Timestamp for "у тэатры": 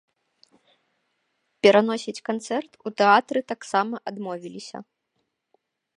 2.87-3.39